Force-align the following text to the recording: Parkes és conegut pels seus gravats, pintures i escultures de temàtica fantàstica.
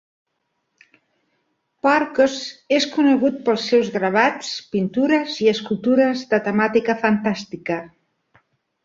Parkes 1.87 2.37
és 2.77 2.87
conegut 2.95 3.37
pels 3.49 3.65
seus 3.73 3.91
gravats, 3.97 4.49
pintures 4.77 5.37
i 5.45 5.51
escultures 5.53 6.25
de 6.33 6.41
temàtica 6.49 6.97
fantàstica. 7.05 7.79